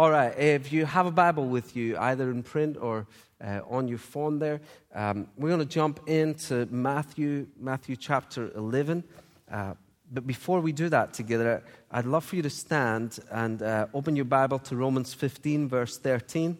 [0.00, 3.06] All right, if you have a Bible with you, either in print or
[3.38, 4.62] uh, on your phone there,
[4.94, 9.04] um, we're going to jump into Matthew, Matthew chapter 11.
[9.52, 9.74] Uh,
[10.10, 14.16] but before we do that together, I'd love for you to stand and uh, open
[14.16, 16.56] your Bible to Romans 15, verse 13.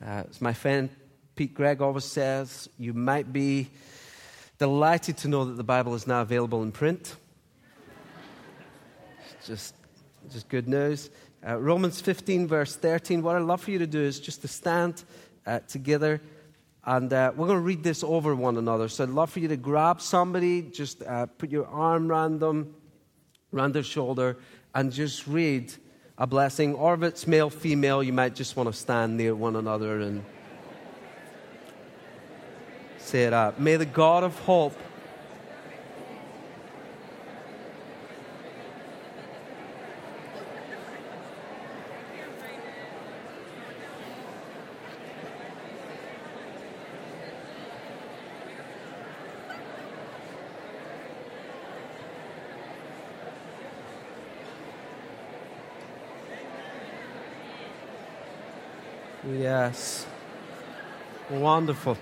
[0.00, 0.88] Uh, as my friend
[1.34, 3.70] Pete Greig always says, you might be
[4.60, 7.16] delighted to know that the Bible is now available in print.
[9.44, 9.74] just,
[10.30, 11.10] just good news.
[11.46, 13.22] Uh, Romans 15, verse 13.
[13.22, 15.04] What I'd love for you to do is just to stand
[15.46, 16.20] uh, together
[16.88, 18.88] and uh, we're going to read this over one another.
[18.88, 22.74] So I'd love for you to grab somebody, just uh, put your arm around them,
[23.52, 24.38] around their shoulder,
[24.74, 25.70] and just read
[26.16, 26.74] a blessing.
[26.74, 30.24] Or if it's male, female, you might just want to stand near one another and
[32.96, 33.60] say it out.
[33.60, 34.74] May the God of hope
[59.30, 60.06] Yes.
[61.30, 61.98] Wonderful.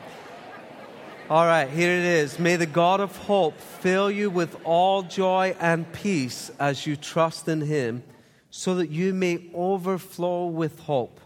[1.28, 2.38] All right, here it is.
[2.38, 7.48] May the God of hope fill you with all joy and peace as you trust
[7.48, 8.04] in him,
[8.50, 11.20] so that you may overflow with hope.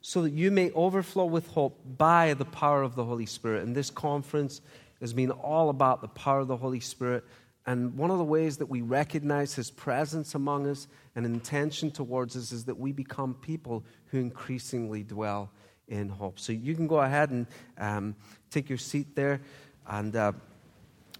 [0.00, 3.64] So that you may overflow with hope by the power of the Holy Spirit.
[3.64, 4.62] And this conference
[5.00, 7.22] has been all about the power of the Holy Spirit
[7.68, 12.34] and one of the ways that we recognize his presence among us and intention towards
[12.34, 15.50] us is that we become people who increasingly dwell
[15.86, 16.40] in hope.
[16.40, 17.46] So you can go ahead and
[17.76, 18.16] um,
[18.50, 19.42] take your seat there.
[19.86, 20.32] And uh,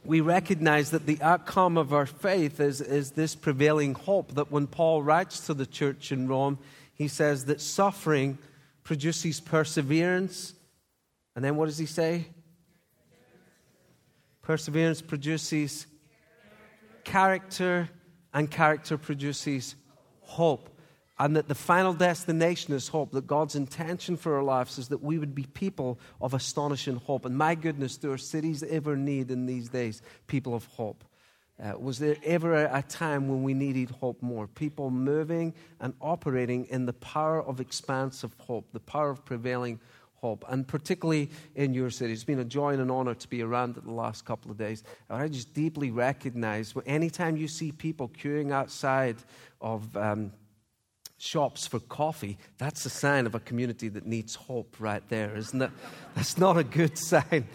[0.07, 4.67] we recognize that the outcome of our faith is, is this prevailing hope that when
[4.69, 6.59] Paul writes to the church in Rome,
[6.95, 8.39] he says that suffering
[8.85, 10.55] produces perseverance.
[11.37, 12.25] And then what does he say?
[14.41, 15.87] Perseverance produces
[17.09, 17.89] character,
[18.35, 19.75] and character produces
[20.21, 20.69] hope.
[21.19, 25.03] And that the final destination is hope, that God's intention for our lives is that
[25.03, 27.25] we would be people of astonishing hope.
[27.25, 31.03] And my goodness, do our cities ever need in these days people of hope?
[31.61, 34.47] Uh, was there ever a, a, time when we needed hope more?
[34.47, 39.83] People moving and operating in the power of expansive hope, the power of prevailing hope,
[40.49, 42.13] and particularly in your city.
[42.13, 44.59] It's been a joy and an honor to be around it the last couple of
[44.59, 44.83] days.
[45.09, 49.17] And I just deeply recognize anytime you see people queuing outside
[49.61, 50.33] of um,
[51.19, 55.61] shops for coffee, that's a sign of a community that needs hope right there, isn't
[55.61, 55.71] it?
[56.15, 57.47] That's not a good sign.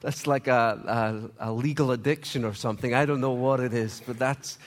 [0.00, 2.94] That's like a, a, a legal addiction or something.
[2.94, 4.58] I don't know what it is, but that's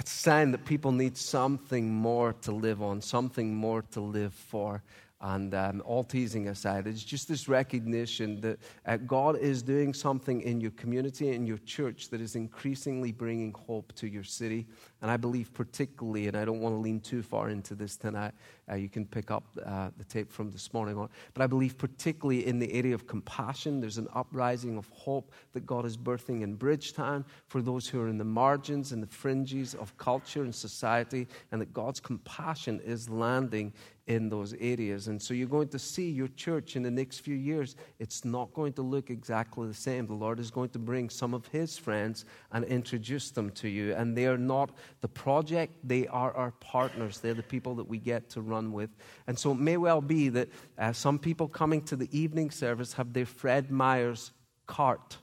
[0.00, 4.32] it's a sign that people need something more to live on, something more to live
[4.32, 4.82] for.
[5.22, 10.40] And um, all teasing aside, it's just this recognition that uh, God is doing something
[10.40, 14.66] in your community, in your church, that is increasingly bringing hope to your city.
[15.02, 18.32] And I believe, particularly, and I don't want to lean too far into this tonight,
[18.70, 21.08] uh, you can pick up uh, the tape from this morning on.
[21.34, 25.64] But I believe, particularly in the area of compassion, there's an uprising of hope that
[25.64, 29.74] God is birthing in Bridgetown for those who are in the margins and the fringes
[29.74, 33.72] of culture and society, and that God's compassion is landing
[34.10, 35.06] in those areas.
[35.06, 37.76] And so you're going to see your church in the next few years.
[38.00, 40.06] It's not going to look exactly the same.
[40.06, 43.94] The Lord is going to bring some of His friends and introduce them to you.
[43.94, 47.20] And they are not the project, they are our partners.
[47.20, 48.90] They're the people that we get to run with.
[49.26, 52.92] And so it may well be that uh, some people coming to the evening service
[52.94, 54.32] have their Fred Meyer's
[54.66, 55.16] cart.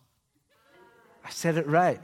[1.24, 2.02] I said it right.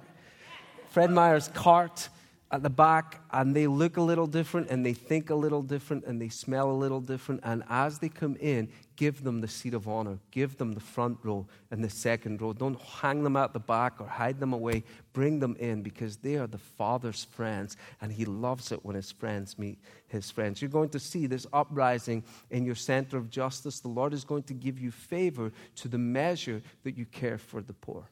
[0.89, 2.09] Fred Meyer's cart
[2.53, 6.05] at the back and they look a little different and they think a little different
[6.05, 7.41] and they smell a little different.
[7.43, 11.17] And as they come in, give them the seat of honor, give them the front
[11.23, 12.53] row and the second row.
[12.53, 14.83] Don't hang them out the back or hide them away.
[15.13, 19.11] Bring them in because they are the Father's friends and He loves it when His
[19.11, 20.61] friends meet His friends.
[20.61, 23.79] You're going to see this uprising in your center of justice.
[23.79, 27.63] The Lord is going to give you favor to the measure that you care for
[27.63, 28.07] the poor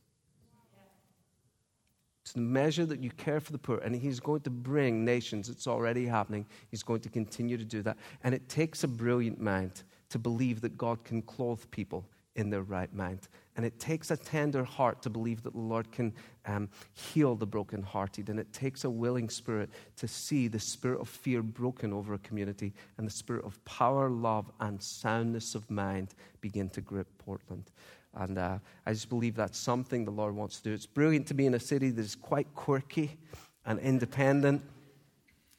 [2.25, 3.77] to the measure that you care for the poor.
[3.79, 6.45] And He's going to bring nations, it's already happening.
[6.69, 7.97] He's going to continue to do that.
[8.23, 12.61] And it takes a brilliant mind to believe that God can clothe people in their
[12.61, 13.27] right mind.
[13.57, 16.13] And it takes a tender heart to believe that the Lord can
[16.45, 18.29] um, heal the brokenhearted.
[18.29, 22.19] And it takes a willing spirit to see the spirit of fear broken over a
[22.19, 27.71] community and the spirit of power, love, and soundness of mind begin to grip Portland.
[28.13, 30.73] And uh, I just believe that's something the Lord wants to do.
[30.73, 33.17] It's brilliant to be in a city that is quite quirky
[33.65, 34.63] and independent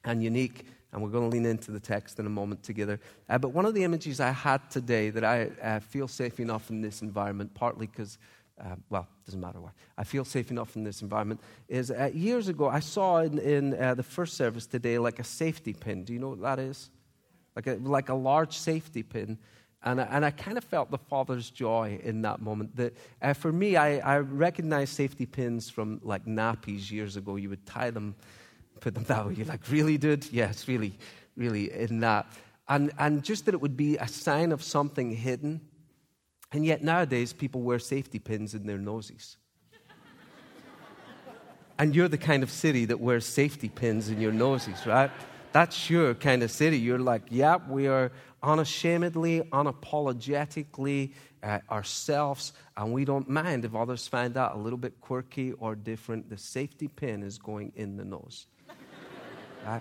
[0.05, 0.67] and unique.
[0.93, 3.01] and we're going to lean into the text in a moment together.
[3.29, 6.71] Uh, but one of the images I had today that I uh, feel safe enough
[6.71, 8.19] in this environment, partly because,
[8.63, 12.49] uh, well, doesn't matter why, I feel safe enough in this environment, is uh, years
[12.49, 16.05] ago I saw in, in uh, the first service today like a safety pin.
[16.05, 16.91] Do you know what that is?
[17.57, 19.39] Like a, like a large safety pin.
[19.85, 22.77] And I, and I kind of felt the Father's joy in that moment.
[22.77, 27.37] That uh, for me, I, I recognized safety pins from like nappies years ago.
[27.37, 28.15] You would tie them
[28.83, 29.35] put them that way.
[29.35, 30.27] You're like, really, dude?
[30.31, 30.99] Yes, really,
[31.37, 32.27] really, in that.
[32.69, 35.61] And, and just that it would be a sign of something hidden.
[36.53, 39.37] And yet nowadays, people wear safety pins in their noses.
[41.79, 45.11] and you're the kind of city that wears safety pins in your noses, right?
[45.53, 46.79] That's your kind of city.
[46.79, 48.11] You're like, yeah, we are
[48.43, 55.01] unashamedly, unapologetically uh, ourselves, and we don't mind if others find that a little bit
[55.01, 56.31] quirky or different.
[56.31, 58.47] The safety pin is going in the nose.
[59.65, 59.81] Right?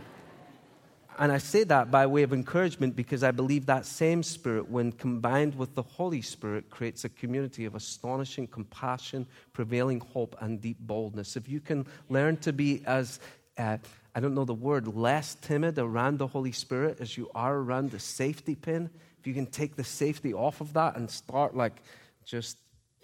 [1.19, 4.91] And I say that by way of encouragement because I believe that same Spirit, when
[4.91, 10.77] combined with the Holy Spirit, creates a community of astonishing compassion, prevailing hope, and deep
[10.79, 11.35] boldness.
[11.35, 13.19] If you can learn to be as,
[13.57, 13.77] uh,
[14.13, 17.91] I don't know the word, less timid around the Holy Spirit as you are around
[17.91, 21.81] the safety pin, if you can take the safety off of that and start like
[22.25, 22.57] just,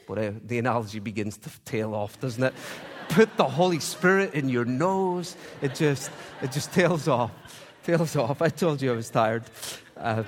[0.07, 2.53] whatever, the analogy begins to tail off, doesn't it?
[3.09, 5.35] put the Holy Spirit in your nose.
[5.61, 6.11] It just,
[6.41, 7.31] it just tails off.
[7.83, 8.41] Tails off.
[8.41, 9.43] I told you I was tired.
[9.95, 10.23] Uh,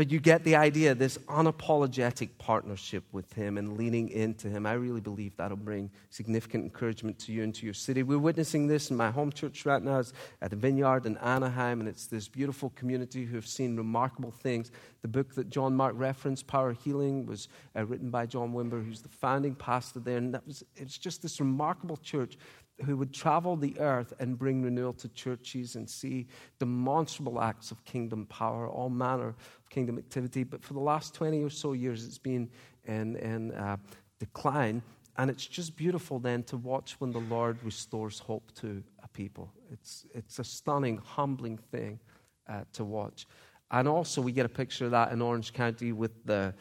[0.00, 4.64] but you get the idea this unapologetic partnership with Him and leaning into Him.
[4.64, 8.02] I really believe that'll bring significant encouragement to you and to your city.
[8.02, 9.98] We're witnessing this in my home church right now.
[9.98, 14.30] It's at the Vineyard in Anaheim, and it's this beautiful community who have seen remarkable
[14.30, 14.70] things.
[15.02, 19.02] The book that John Mark referenced, Power Healing, was uh, written by John Wimber, who's
[19.02, 20.16] the founding pastor there.
[20.16, 22.38] And that was, it's just this remarkable church
[22.84, 26.26] who would travel the earth and bring renewal to churches and see
[26.58, 30.44] demonstrable acts of kingdom power, all manner of kingdom activity.
[30.44, 32.50] But for the last 20 or so years, it's been
[32.84, 33.76] in, in uh,
[34.18, 34.82] decline.
[35.16, 39.52] And it's just beautiful then to watch when the Lord restores hope to a people.
[39.70, 42.00] It's, it's a stunning, humbling thing
[42.48, 43.26] uh, to watch.
[43.70, 46.54] And also, we get a picture of that in Orange County with the,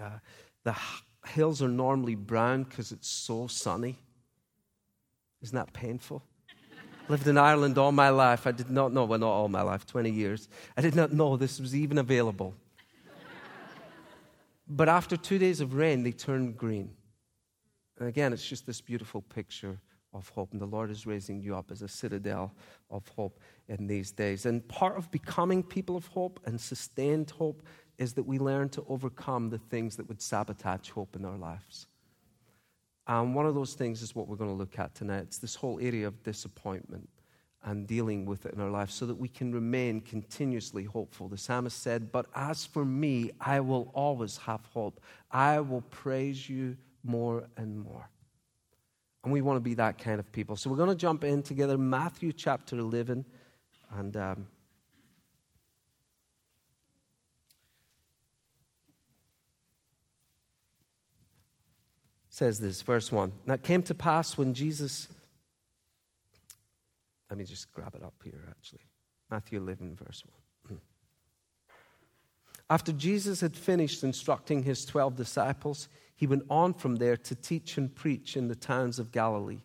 [0.00, 0.18] uh,
[0.64, 0.74] the
[1.26, 3.96] hills are normally brown because it's so sunny
[5.42, 6.22] isn't that painful?
[7.08, 8.46] Lived in Ireland all my life.
[8.46, 10.48] I did not know, well, not all my life, 20 years.
[10.76, 12.54] I did not know this was even available.
[14.68, 16.90] but after two days of rain, they turned green.
[17.98, 19.78] And again, it's just this beautiful picture
[20.12, 20.52] of hope.
[20.52, 22.52] And the Lord is raising you up as a citadel
[22.90, 23.38] of hope
[23.68, 24.46] in these days.
[24.46, 27.62] And part of becoming people of hope and sustained hope
[27.98, 31.86] is that we learn to overcome the things that would sabotage hope in our lives.
[33.06, 35.22] And one of those things is what we're going to look at tonight.
[35.22, 37.08] It's this whole area of disappointment
[37.64, 41.28] and dealing with it in our life so that we can remain continuously hopeful.
[41.28, 45.00] The psalmist said, But as for me, I will always have hope.
[45.30, 48.08] I will praise you more and more.
[49.24, 50.56] And we want to be that kind of people.
[50.56, 53.24] So we're going to jump in together, Matthew chapter 11.
[53.90, 54.16] And.
[54.16, 54.46] Um,
[62.36, 63.32] says this, verse 1.
[63.46, 65.08] Now it came to pass when Jesus,
[67.30, 68.82] let me just grab it up here actually.
[69.30, 70.22] Matthew 11, verse
[70.66, 70.76] 1.
[70.76, 71.76] Hmm.
[72.68, 77.78] After Jesus had finished instructing his 12 disciples, he went on from there to teach
[77.78, 79.62] and preach in the towns of Galilee.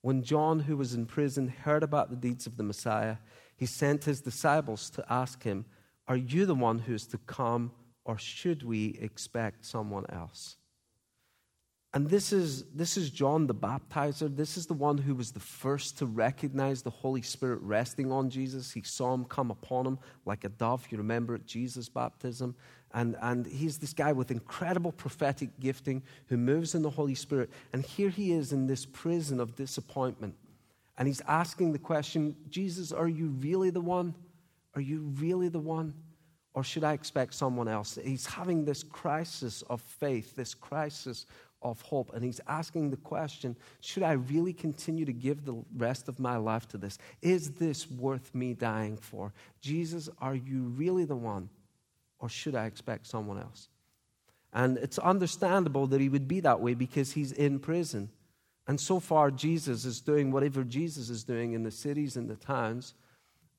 [0.00, 3.18] When John, who was in prison, heard about the deeds of the Messiah,
[3.54, 5.66] he sent his disciples to ask him,
[6.06, 7.70] Are you the one who is to come,
[8.06, 10.57] or should we expect someone else?
[11.94, 14.34] And this is, this is John the baptizer.
[14.34, 18.28] This is the one who was the first to recognize the Holy Spirit resting on
[18.28, 18.70] Jesus.
[18.70, 20.86] He saw him come upon him like a dove.
[20.90, 22.54] You remember at Jesus' baptism.
[22.92, 27.50] And, and he's this guy with incredible prophetic gifting who moves in the Holy Spirit.
[27.72, 30.34] And here he is in this prison of disappointment.
[30.98, 34.14] And he's asking the question Jesus, are you really the one?
[34.74, 35.94] Are you really the one?
[36.54, 37.98] Or should I expect someone else?
[38.02, 41.26] He's having this crisis of faith, this crisis
[41.62, 42.12] of hope.
[42.14, 46.36] And he's asking the question should I really continue to give the rest of my
[46.36, 46.98] life to this?
[47.22, 49.32] Is this worth me dying for?
[49.60, 51.48] Jesus, are you really the one?
[52.20, 53.68] Or should I expect someone else?
[54.52, 58.10] And it's understandable that he would be that way because he's in prison.
[58.66, 62.36] And so far, Jesus is doing whatever Jesus is doing in the cities and the
[62.36, 62.94] towns.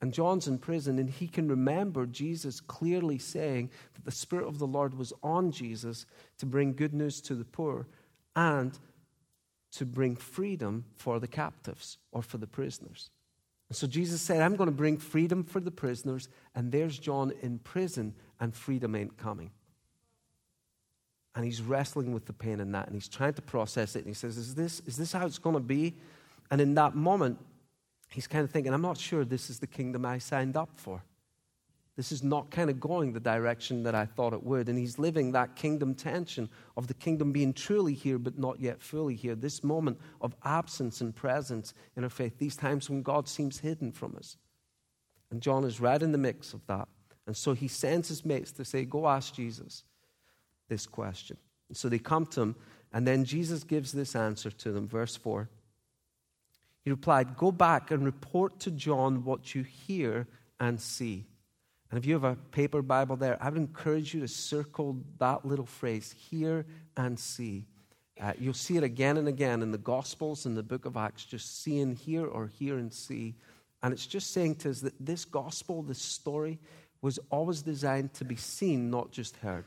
[0.02, 4.58] And John's in prison, and he can remember Jesus clearly saying that the Spirit of
[4.58, 6.06] the Lord was on Jesus
[6.38, 7.86] to bring good news to the poor
[8.36, 8.78] and
[9.72, 13.12] to bring freedom for the captives or for the prisoners.
[13.72, 17.60] So Jesus said, I'm going to bring freedom for the prisoners, and there's John in
[17.60, 19.52] prison, and freedom ain't coming.
[21.36, 24.00] And he's wrestling with the pain in that, and he's trying to process it.
[24.00, 25.96] And he says, Is this, is this how it's going to be?
[26.50, 27.38] And in that moment,
[28.10, 31.04] he's kind of thinking, I'm not sure this is the kingdom I signed up for.
[31.96, 34.70] This is not kind of going the direction that I thought it would.
[34.70, 36.48] And he's living that kingdom tension
[36.78, 39.36] of the kingdom being truly here, but not yet fully here.
[39.36, 43.92] This moment of absence and presence in our faith, these times when God seems hidden
[43.92, 44.38] from us.
[45.30, 46.88] And John is right in the mix of that.
[47.28, 49.84] And so he sends his mates to say, Go ask Jesus
[50.70, 51.36] this question.
[51.68, 52.56] And so they come to him,
[52.94, 54.88] and then Jesus gives this answer to them.
[54.88, 55.50] Verse 4.
[56.84, 60.28] He replied, Go back and report to John what you hear
[60.60, 61.26] and see.
[61.90, 65.46] And if you have a paper Bible there, I would encourage you to circle that
[65.46, 67.66] little phrase, hear and see.
[68.20, 71.24] Uh, you'll see it again and again in the Gospels and the book of Acts,
[71.26, 73.36] just see and hear or hear and see.
[73.82, 76.60] And it's just saying to us that this gospel, this story,
[77.02, 79.66] was always designed to be seen, not just heard.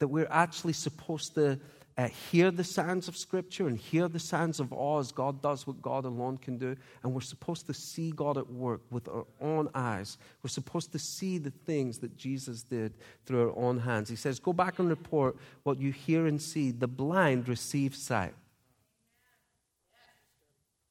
[0.00, 1.60] That we're actually supposed to
[1.96, 5.64] uh, hear the sounds of Scripture and hear the sounds of awe as God does
[5.64, 6.76] what God alone can do.
[7.02, 10.18] And we're supposed to see God at work with our own eyes.
[10.42, 12.94] We're supposed to see the things that Jesus did
[13.26, 14.08] through our own hands.
[14.08, 16.72] He says, Go back and report what you hear and see.
[16.72, 18.34] The blind receive sight.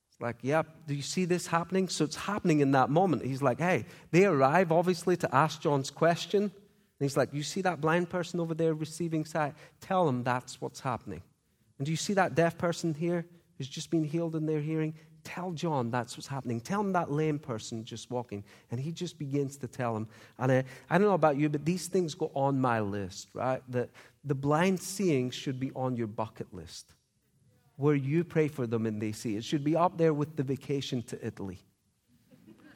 [0.10, 1.89] It's like, yep, do you see this happening?
[1.89, 3.25] So it's happening in that moment.
[3.25, 6.51] He's like, hey, they arrive obviously to ask John's question.
[7.03, 9.55] And he's like, You see that blind person over there receiving sight?
[9.81, 11.22] Tell them that's what's happening.
[11.77, 13.25] And do you see that deaf person here
[13.57, 14.93] who's just been healed in their hearing?
[15.25, 16.62] Tell John that's what's happening.
[16.62, 18.41] Tell him that lame person just walking.
[18.72, 20.07] And he just begins to tell him.
[20.39, 23.62] And I, I don't know about you, but these things go on my list, right?
[23.67, 23.89] The,
[24.24, 26.93] the blind seeing should be on your bucket list
[27.75, 29.36] where you pray for them and they see.
[29.36, 31.60] It should be up there with the vacation to Italy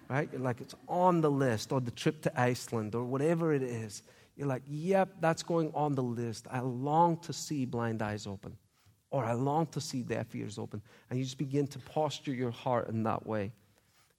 [0.10, 0.40] right?
[0.40, 4.04] Like it's on the list, or the trip to Iceland, or whatever it is.
[4.38, 6.46] You're like, yep, that's going on the list.
[6.50, 8.56] I long to see blind eyes open,
[9.10, 10.82] or I long to see deaf ears open.
[11.10, 13.42] And you just begin to posture your heart in that way.
[13.42, 13.52] And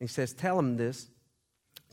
[0.01, 1.09] he says, Tell him this.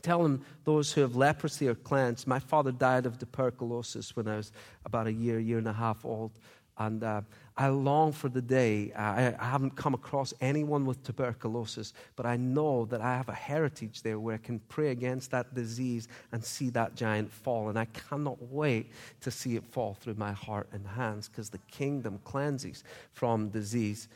[0.02, 2.26] Tell him those who have leprosy are cleansed.
[2.26, 4.52] My father died of tuberculosis when I was
[4.84, 6.32] about a year, year and a half old.
[6.78, 7.22] And uh,
[7.56, 8.92] I long for the day.
[8.92, 13.34] I, I, haven't come across anyone with tuberculosis, but I know that I have a
[13.34, 17.70] heritage there where I can pray against that disease and see that giant fall.
[17.70, 18.92] And I cannot wait
[19.22, 24.08] to see it fall through my heart and hands because the kingdom cleanses from disease.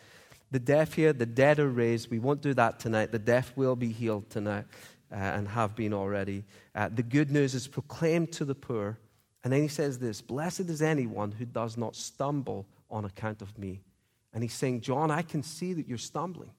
[0.51, 2.11] The deaf hear, the dead are raised.
[2.11, 3.11] We won't do that tonight.
[3.11, 4.67] The deaf will be healed tonight
[5.11, 6.45] uh, and have been already.
[6.75, 8.99] Uh, the good news is proclaimed to the poor.
[9.43, 13.57] And then he says this Blessed is anyone who does not stumble on account of
[13.59, 13.83] me.
[14.33, 16.51] And he's saying, John, I can see that you're stumbling.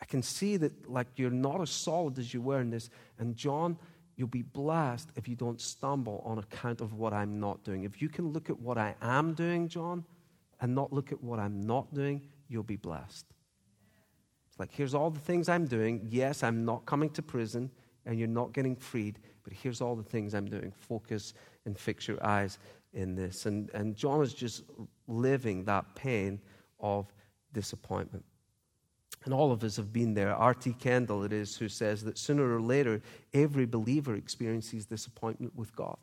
[0.00, 2.88] I can see that like you're not as solid as you were in this.
[3.18, 3.76] And John,
[4.16, 7.84] you'll be blessed if you don't stumble on account of what I'm not doing.
[7.84, 10.04] If you can look at what I am doing, John,
[10.60, 13.26] and not look at what I'm not doing, you'll be blessed.
[14.48, 16.06] It's like, here's all the things I'm doing.
[16.10, 17.70] Yes, I'm not coming to prison
[18.06, 20.72] and you're not getting freed, but here's all the things I'm doing.
[20.72, 21.34] Focus
[21.70, 22.58] and fix your eyes
[22.92, 23.46] in this.
[23.46, 24.64] And, and John is just
[25.06, 26.40] living that pain
[26.80, 27.06] of
[27.52, 28.24] disappointment.
[29.24, 30.34] And all of us have been there.
[30.34, 30.72] R.T.
[30.80, 33.00] Kendall, it is, who says that sooner or later,
[33.32, 35.96] every believer experiences disappointment with God.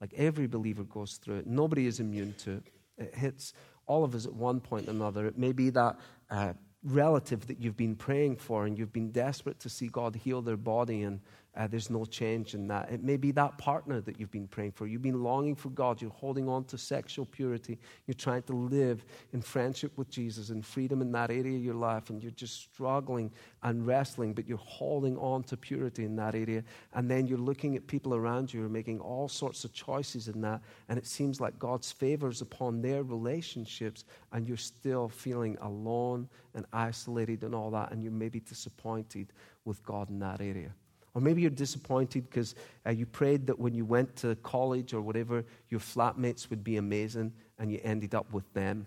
[0.00, 1.46] Like every believer goes through it.
[1.46, 2.62] Nobody is immune to it.
[2.98, 3.52] It hits
[3.86, 5.26] all of us at one point or another.
[5.26, 5.96] It may be that
[6.30, 10.42] uh, relative that you've been praying for and you've been desperate to see God heal
[10.42, 11.20] their body and
[11.56, 12.90] uh, there's no change in that.
[12.90, 14.86] It may be that partner that you've been praying for.
[14.86, 16.02] You've been longing for God.
[16.02, 17.78] You're holding on to sexual purity.
[18.06, 21.74] You're trying to live in friendship with Jesus and freedom in that area of your
[21.74, 23.30] life, and you're just struggling
[23.62, 26.62] and wrestling, but you're holding on to purity in that area.
[26.92, 30.28] And then you're looking at people around you who are making all sorts of choices
[30.28, 35.56] in that, and it seems like God's favors upon their relationships, and you're still feeling
[35.62, 39.32] alone and isolated and all that, and you may be disappointed
[39.64, 40.72] with God in that area.
[41.16, 42.54] Or maybe you're disappointed because
[42.86, 46.76] uh, you prayed that when you went to college or whatever, your flatmates would be
[46.76, 48.86] amazing and you ended up with them.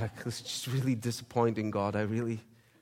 [0.00, 1.94] like, it's just really disappointing, God.
[1.94, 2.40] I really,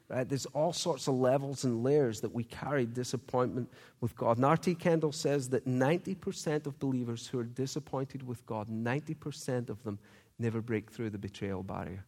[0.09, 0.27] right?
[0.27, 3.71] There's all sorts of levels and layers that we carry disappointment
[4.01, 4.39] with God.
[4.39, 4.75] And R.T.
[4.77, 9.99] Kendall says that 90% of believers who are disappointed with God, 90% of them
[10.39, 12.07] never break through the betrayal barrier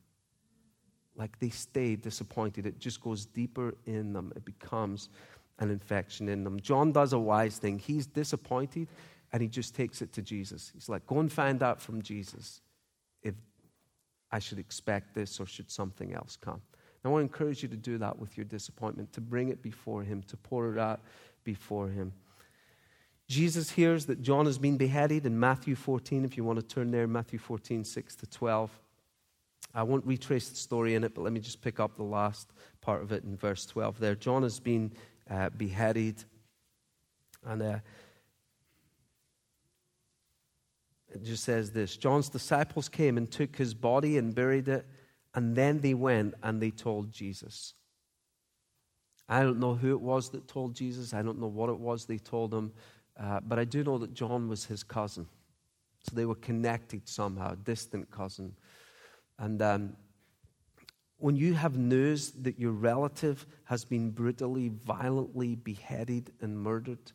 [1.16, 2.66] like they stay disappointed.
[2.66, 4.33] It just goes deeper in them.
[4.37, 5.09] It becomes
[5.59, 6.61] an infection in them.
[6.61, 7.78] John does a wise thing.
[7.78, 8.88] He's disappointed
[9.33, 10.71] and he just takes it to Jesus.
[10.75, 12.61] He's like, go and find out from Jesus
[13.23, 13.35] if
[14.31, 16.61] I should expect this or should something else come.
[17.04, 20.02] I want to encourage you to do that with your disappointment, to bring it before
[20.02, 21.00] Him, to pour it out
[21.42, 22.12] before Him.
[23.28, 26.90] Jesus hears that John has been beheaded in Matthew 14, if you want to turn
[26.90, 28.71] there, Matthew 14, 6 to 12.
[29.75, 32.52] I won't retrace the story in it, but let me just pick up the last
[32.81, 34.14] part of it in verse 12 there.
[34.14, 34.93] John has been
[35.31, 36.25] uh, beheaded,
[37.47, 37.79] and uh,
[41.14, 44.87] it just says this John's disciples came and took his body and buried it,
[45.35, 47.75] and then they went and they told Jesus.
[49.29, 52.05] I don't know who it was that told Jesus, I don't know what it was
[52.05, 52.73] they told him,
[53.19, 55.26] uh, but I do know that John was his cousin.
[56.05, 58.55] So they were connected somehow, distant cousin.
[59.39, 59.97] And um,
[61.19, 67.12] when you have news that your relative has been brutally, violently beheaded and murdered,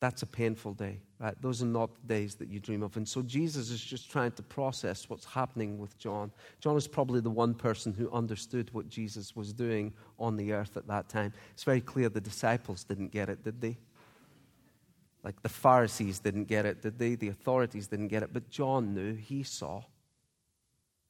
[0.00, 1.34] that's a painful day, right?
[1.40, 2.96] Those are not the days that you dream of.
[2.98, 6.30] And so Jesus is just trying to process what's happening with John.
[6.60, 10.76] John is probably the one person who understood what Jesus was doing on the earth
[10.76, 11.32] at that time.
[11.52, 13.78] It's very clear the disciples didn't get it, did they?
[15.22, 17.14] Like the Pharisees didn't get it, did they?
[17.14, 18.30] The authorities didn't get it.
[18.32, 19.84] But John knew, he saw.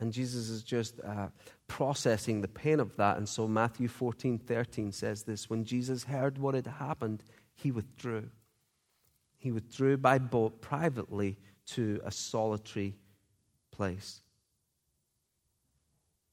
[0.04, 1.28] And Jesus is just uh,
[1.66, 3.16] processing the pain of that.
[3.16, 8.28] And so Matthew 14 13 says this When Jesus heard what had happened, he withdrew.
[9.38, 12.96] He withdrew by boat privately to a solitary
[13.70, 14.20] place.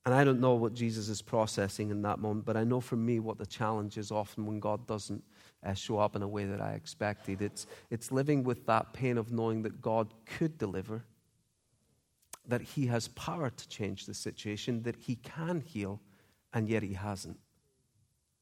[0.05, 2.97] And I don't know what Jesus is processing in that moment, but I know for
[2.97, 5.23] me what the challenge is often when God doesn't
[5.65, 7.41] uh, show up in a way that I expected.
[7.41, 11.05] It's, it's living with that pain of knowing that God could deliver,
[12.51, 15.99] that He has power to change the situation, that He can heal,
[16.53, 17.39] and yet He hasn't.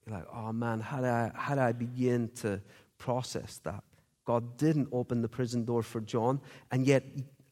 [0.06, 2.62] You're like, oh man, how do I, how do I begin to
[2.98, 3.84] process that?
[4.25, 7.04] God didn't open the prison door for John, and yet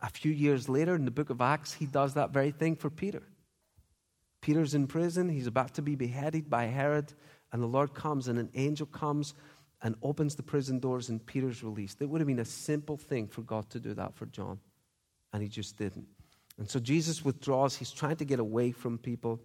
[0.01, 2.89] a few years later in the book of Acts, He does that very thing for
[2.89, 3.23] Peter.
[4.41, 7.13] Peter's in prison, he's about to be beheaded by Herod,
[7.51, 9.33] and the Lord comes, and an angel comes
[9.81, 12.01] and opens the prison doors, and Peter's released.
[12.01, 14.59] It would have been a simple thing for God to do that for John,
[15.33, 16.07] and he just didn't.
[16.57, 17.75] And so Jesus withdraws.
[17.75, 19.39] He's trying to get away from people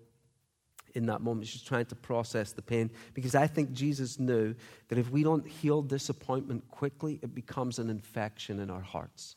[0.94, 1.48] in that moment.
[1.48, 4.54] He's trying to process the pain because I think Jesus knew
[4.88, 9.36] that if we don't heal disappointment quickly, it becomes an infection in our hearts.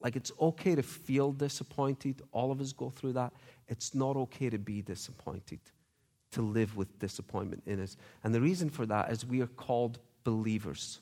[0.00, 2.22] Like it's okay to feel disappointed.
[2.32, 3.32] All of us go through that.
[3.68, 5.60] It's not okay to be disappointed
[6.32, 7.96] to live with disappointment in us.
[8.22, 11.00] And the reason for that is we are called believers.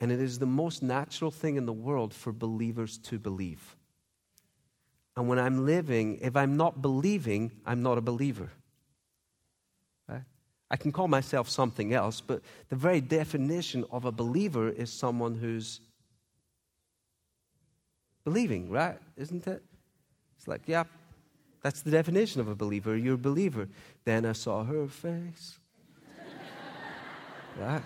[0.00, 3.76] And it is the most natural thing in the world for believers to believe.
[5.16, 8.50] And when I'm living, if I'm not believing, I'm not a believer.
[10.70, 15.34] I can call myself something else, but the very definition of a believer is someone
[15.34, 15.80] who's
[18.24, 18.98] believing, right?
[19.16, 19.62] Isn't it?
[20.36, 20.84] It's like, yeah,
[21.62, 22.96] that's the definition of a believer.
[22.96, 23.68] You're a believer.
[24.04, 25.58] Then I saw her face.
[27.58, 27.82] right?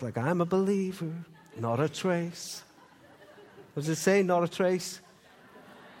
[0.00, 1.12] Like, I'm a believer,
[1.58, 2.62] not a trace.
[3.74, 4.22] What does it say?
[4.22, 5.00] Not a trace?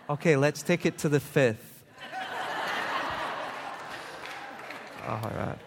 [0.08, 1.84] Okay, let's take it to the fifth.
[5.06, 5.58] All right.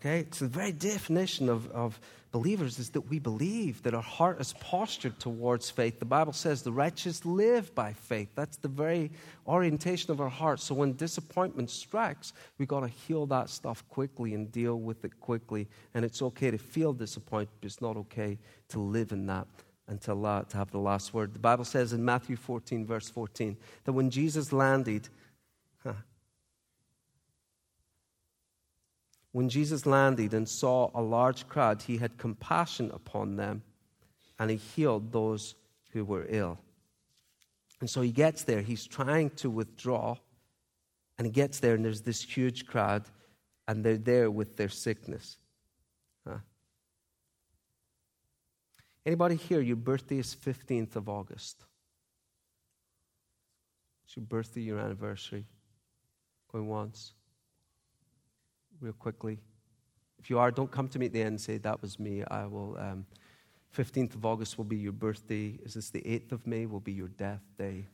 [0.00, 2.00] Okay, it's the very definition of, of
[2.32, 5.98] believers is that we believe that our heart is postured towards faith.
[5.98, 8.30] The Bible says the righteous live by faith.
[8.34, 9.12] That's the very
[9.46, 10.58] orientation of our heart.
[10.58, 15.20] So when disappointment strikes, we got to heal that stuff quickly and deal with it
[15.20, 15.68] quickly.
[15.94, 18.38] And it's okay to feel disappointed, but it's not okay
[18.70, 19.46] to live in that
[19.88, 21.34] until uh, to have the last word.
[21.34, 25.08] The Bible says in Matthew 14, verse 14, that when Jesus landed,
[29.32, 33.62] When Jesus landed and saw a large crowd, he had compassion upon them
[34.38, 35.54] and he healed those
[35.92, 36.58] who were ill.
[37.80, 40.16] And so he gets there, he's trying to withdraw,
[41.18, 43.04] and he gets there, and there's this huge crowd,
[43.66, 45.38] and they're there with their sickness.
[46.26, 46.38] Huh?
[49.04, 51.64] Anybody here, your birthday is 15th of August?
[54.04, 55.46] It's your birthday, your anniversary.
[56.52, 57.14] Going once
[58.82, 59.38] real quickly.
[60.18, 62.24] If you are, don't come to me at the end and say, That was me.
[62.24, 62.76] I will.
[62.78, 63.06] Um,
[63.76, 65.58] 15th of August will be your birthday.
[65.64, 66.66] Is this the 8th of May?
[66.66, 67.86] Will be your death day.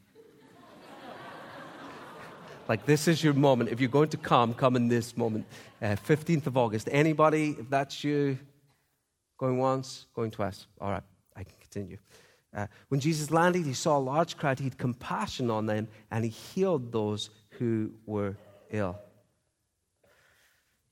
[2.69, 3.71] like, this is your moment.
[3.71, 5.47] If you're going to come, come in this moment.
[5.81, 6.89] Uh, 15th of August.
[6.91, 8.39] Anybody, if that's you,
[9.39, 10.67] going once, going twice.
[10.81, 11.05] All right,
[11.37, 11.99] I can continue.
[12.53, 14.59] Uh, when Jesus landed, he saw a large crowd.
[14.59, 18.37] He had compassion on them, and he healed those who were
[18.71, 18.99] ill.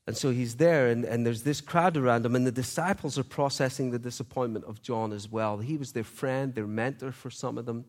[0.07, 3.25] And so he's there, and, and there's this crowd around him, and the disciples are
[3.25, 5.59] processing the disappointment of John as well.
[5.59, 7.85] He was their friend, their mentor for some of them.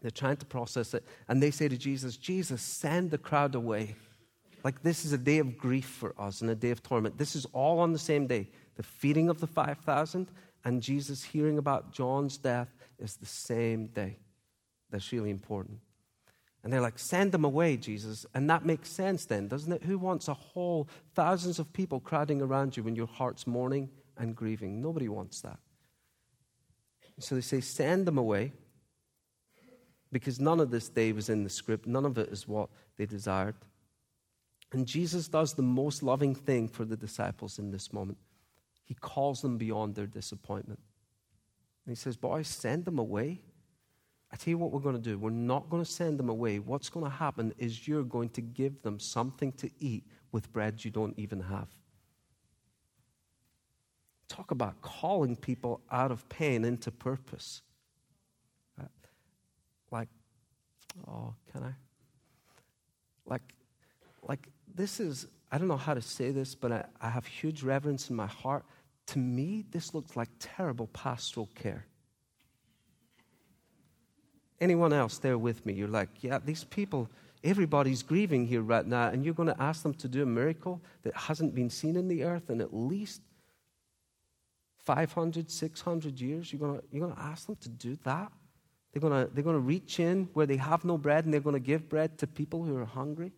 [0.00, 1.04] They're trying to process it.
[1.28, 3.94] And they say to Jesus, Jesus, send the crowd away.
[4.62, 7.18] Like this is a day of grief for us and a day of torment.
[7.18, 8.48] This is all on the same day.
[8.76, 10.28] The feeding of the 5,000
[10.64, 14.16] and Jesus hearing about John's death is the same day.
[14.90, 15.78] That's really important.
[16.64, 18.24] And they're like, send them away, Jesus.
[18.34, 19.84] And that makes sense then, doesn't it?
[19.84, 24.34] Who wants a whole thousands of people crowding around you when your heart's mourning and
[24.34, 24.80] grieving?
[24.80, 25.58] Nobody wants that.
[27.18, 28.52] So they say, send them away
[30.10, 31.86] because none of this day was in the script.
[31.86, 33.56] None of it is what they desired.
[34.72, 38.18] And Jesus does the most loving thing for the disciples in this moment.
[38.84, 40.80] He calls them beyond their disappointment.
[41.84, 43.42] And he says, Boys, send them away.
[44.34, 45.16] I tell you what we're going to do.
[45.16, 46.58] We're not going to send them away.
[46.58, 50.84] What's going to happen is you're going to give them something to eat with bread
[50.84, 51.68] you don't even have.
[54.26, 57.62] Talk about calling people out of pain into purpose.
[58.76, 58.86] Uh,
[59.92, 60.08] like,
[61.06, 61.72] oh, can I?
[63.26, 63.54] Like,
[64.20, 67.62] like this is, I don't know how to say this, but I, I have huge
[67.62, 68.64] reverence in my heart.
[69.06, 71.86] To me, this looks like terrible pastoral care.
[74.60, 75.72] Anyone else there with me?
[75.72, 77.08] You're like, yeah, these people,
[77.42, 80.80] everybody's grieving here right now, and you're going to ask them to do a miracle
[81.02, 83.20] that hasn't been seen in the earth in at least
[84.84, 86.52] 500, 600 years.
[86.52, 88.30] You're going to, you're going to ask them to do that?
[88.92, 91.40] They're going, to, they're going to reach in where they have no bread and they're
[91.40, 93.32] going to give bread to people who are hungry.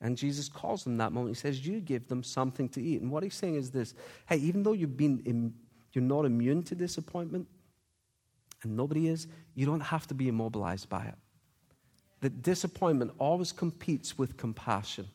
[0.00, 1.36] And Jesus calls them that moment.
[1.36, 3.02] He says, You give them something to eat.
[3.02, 3.94] And what he's saying is this
[4.26, 5.52] hey, even though you've been
[5.92, 7.46] you're not immune to disappointment,
[8.62, 11.14] and nobody is, you don't have to be immobilized by it.
[12.20, 15.08] That disappointment always competes with compassion.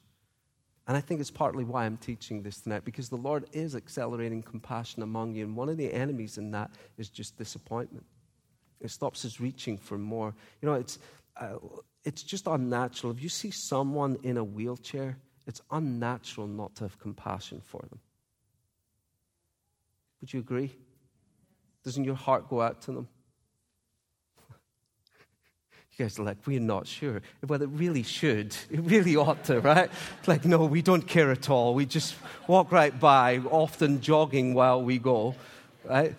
[0.88, 4.43] And I think it's partly why I'm teaching this tonight, because the Lord is accelerating
[4.43, 5.43] compassion among you.
[5.45, 8.05] And one of the enemies in that is just disappointment.
[8.81, 10.34] It stops us reaching for more.
[10.62, 10.99] You know, it's,
[11.38, 11.55] uh,
[12.03, 13.13] it's just unnatural.
[13.13, 17.99] If you see someone in a wheelchair, it's unnatural not to have compassion for them.
[20.21, 20.71] Would you agree?
[21.84, 23.08] Doesn't your heart go out to them?
[25.95, 27.21] You guys are like, we're not sure.
[27.47, 28.55] Well, it really should.
[28.69, 29.89] It really ought to, right?
[30.27, 31.73] like, no, we don't care at all.
[31.73, 32.15] We just
[32.47, 35.36] walk right by, often jogging while we go,
[35.86, 36.13] right?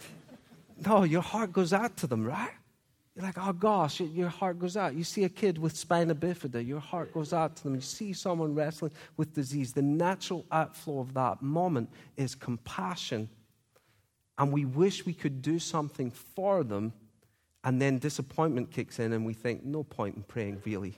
[0.87, 2.53] No, your heart goes out to them, right?
[3.15, 4.95] You're like, oh gosh, your heart goes out.
[4.95, 7.75] You see a kid with spina bifida, your heart goes out to them.
[7.75, 9.73] You see someone wrestling with disease.
[9.73, 13.29] The natural outflow of that moment is compassion.
[14.39, 16.95] And we wish we could do something for them.
[17.65, 20.95] And then disappointment kicks in, and we think, no point in praying, really.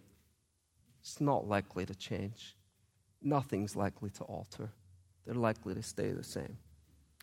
[1.01, 2.57] It's not likely to change.
[3.23, 4.71] Nothing's likely to alter.
[5.25, 6.57] They're likely to stay the same.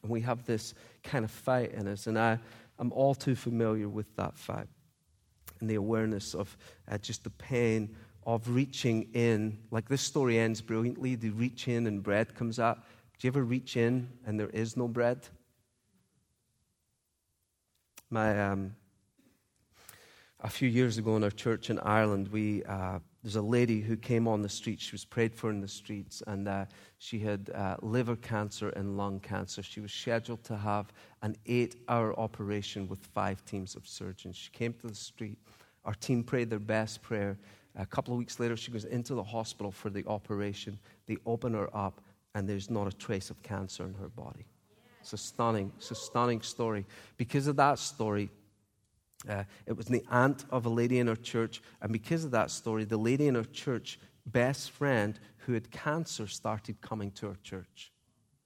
[0.01, 2.39] And we have this kind of fight in us, and I,
[2.79, 4.67] I'm all too familiar with that fight
[5.59, 6.55] and the awareness of
[6.89, 7.95] uh, just the pain
[8.25, 9.57] of reaching in.
[9.71, 11.15] Like this story ends brilliantly.
[11.15, 12.79] They reach in and bread comes out.
[13.19, 15.27] Do you ever reach in and there is no bread?
[18.09, 18.75] My, um,
[20.45, 23.97] a few years ago in our church in Ireland, we, uh, there's a lady who
[23.97, 24.79] came on the street.
[24.79, 26.65] She was prayed for in the streets, and uh,
[26.99, 29.63] she had uh, liver cancer and lung cancer.
[29.63, 34.35] She was scheduled to have an eight hour operation with five teams of surgeons.
[34.35, 35.39] She came to the street.
[35.83, 37.39] Our team prayed their best prayer.
[37.75, 40.77] A couple of weeks later, she goes into the hospital for the operation.
[41.07, 42.01] They open her up,
[42.35, 44.45] and there's not a trace of cancer in her body.
[45.01, 46.85] It's a stunning, it's a stunning story.
[47.17, 48.29] Because of that story,
[49.29, 52.51] uh, it was the aunt of a lady in our church, and because of that
[52.51, 57.37] story, the lady in our church, best friend who had cancer, started coming to our
[57.43, 57.91] church.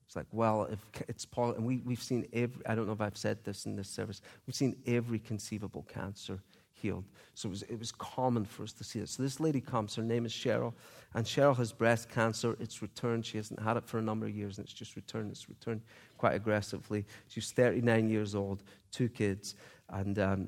[0.06, 3.02] It's like, well, if it's Paul, and we, we've seen every, I don't know if
[3.02, 6.42] I've said this in this service, we've seen every conceivable cancer
[6.82, 7.06] healed.
[7.36, 9.10] So it was, it was common for us to see it.
[9.10, 10.74] So this lady comes, her name is Cheryl,
[11.14, 12.58] and Cheryl has breast cancer.
[12.60, 13.26] It's returned.
[13.26, 15.32] She hasn't had it for a number of years, and it's just returned.
[15.32, 15.82] It's returned
[16.18, 17.06] quite aggressively.
[17.28, 19.56] She's 39 years old, two kids,
[19.90, 20.48] and um,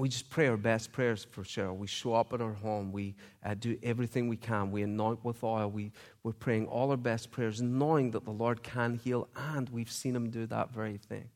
[0.00, 1.76] we just pray our best prayers for Cheryl.
[1.76, 2.90] We show up at her home.
[2.90, 4.70] We uh, do everything we can.
[4.70, 5.68] We anoint with oil.
[5.68, 9.90] We, we're praying all our best prayers, knowing that the Lord can heal, and we've
[9.90, 11.28] seen Him do that very thing.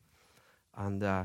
[0.76, 1.24] And uh,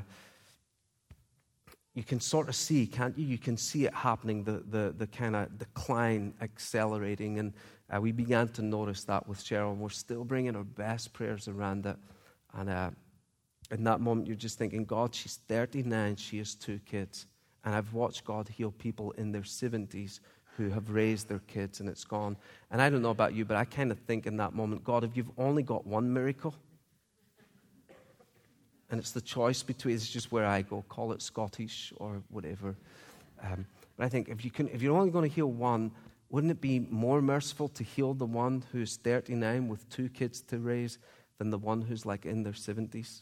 [1.96, 3.26] you can sort of see, can't you?
[3.26, 7.40] You can see it happening, the, the, the kind of decline accelerating.
[7.40, 7.54] And
[7.90, 11.48] uh, we began to notice that with Cheryl, and we're still bringing our best prayers
[11.48, 11.98] around it.
[12.54, 12.92] And uh,
[13.72, 17.28] in that moment, you're just thinking, God, she's 39, she has two kids.
[17.64, 20.20] And I've watched God heal people in their 70s
[20.58, 22.36] who have raised their kids and it's gone.
[22.72, 25.04] And I don't know about you, but I kind of think in that moment, God,
[25.04, 26.54] if you've only got one miracle,
[28.92, 32.76] and it's the choice between, it's just where I go, call it Scottish or whatever.
[33.44, 33.66] Um,
[33.98, 35.92] but I think if, you can, if you're only going to heal one,
[36.30, 40.58] wouldn't it be more merciful to heal the one who's 39 with two kids to
[40.58, 40.98] raise
[41.38, 43.22] than the one who's like in their 70s?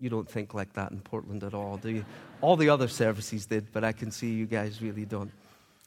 [0.00, 2.04] You don't think like that in Portland at all, do you?
[2.40, 5.30] All the other services did, but I can see you guys really don't.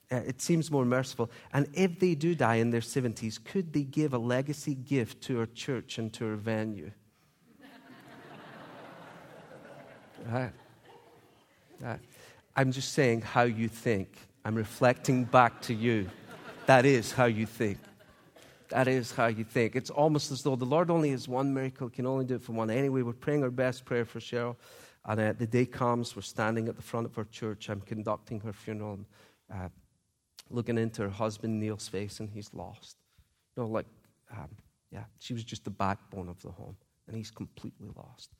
[0.09, 1.29] Uh, it seems more merciful.
[1.53, 5.39] And if they do die in their 70s, could they give a legacy gift to
[5.39, 6.91] our church and to our venue?
[10.31, 10.53] right.
[11.81, 11.99] right.
[12.55, 14.09] I'm just saying how you think.
[14.45, 16.09] I'm reflecting back to you.
[16.67, 17.77] That is how you think.
[18.69, 19.75] That is how you think.
[19.75, 22.51] It's almost as though the Lord only has one miracle, can only do it for
[22.51, 22.69] one.
[22.69, 24.55] Anyway, we're praying our best prayer for Cheryl.
[25.05, 27.69] And uh, the day comes, we're standing at the front of her church.
[27.69, 28.99] I'm conducting her funeral,
[29.53, 29.69] uh,
[30.49, 32.97] looking into her husband Neil's face, and he's lost.
[33.55, 33.85] You know, like,
[34.31, 34.49] um,
[34.91, 36.75] yeah, she was just the backbone of the home,
[37.07, 38.31] and he's completely lost.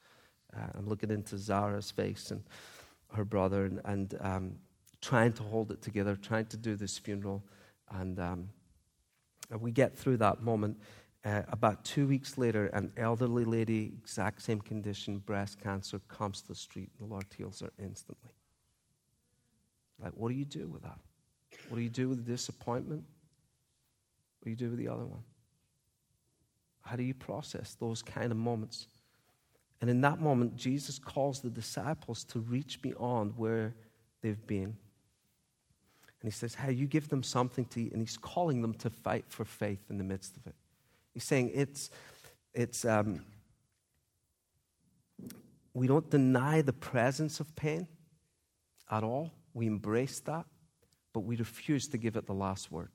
[0.54, 2.44] Uh, I'm looking into Zara's face and
[3.14, 4.56] her brother, and, and um,
[5.00, 7.44] trying to hold it together, trying to do this funeral.
[7.92, 8.50] And um,
[9.56, 10.78] we get through that moment.
[11.26, 16.50] Uh, about two weeks later, an elderly lady, exact same condition, breast cancer, comes to
[16.50, 18.32] the street, and the Lord heals her instantly.
[20.02, 21.00] Like, what do you do with that?
[21.70, 23.04] What do you do with the disappointment?
[24.40, 25.24] What do you do with the other one?
[26.82, 28.88] How do you process those kind of moments?
[29.82, 33.76] And in that moment, Jesus calls the disciples to reach beyond where
[34.22, 34.78] they've been
[36.22, 37.92] and he says, Hey, you give them something to eat.
[37.92, 40.56] And he's calling them to fight for faith in the midst of it.
[41.14, 41.90] He's saying it's,
[42.54, 43.24] it's um,
[45.74, 47.88] we don't deny the presence of pain
[48.90, 49.32] at all.
[49.54, 50.46] We embrace that,
[51.14, 52.92] but we refuse to give it the last word.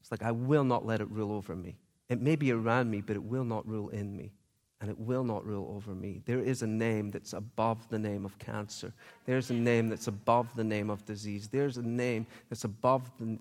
[0.00, 1.76] It's like, I will not let it rule over me.
[2.08, 4.32] It may be around me, but it will not rule in me
[4.80, 6.22] and it will not rule over me.
[6.24, 8.92] There is a name that's above the name of cancer.
[9.24, 11.48] There's a name that's above the name of disease.
[11.48, 13.38] There's a name that's above the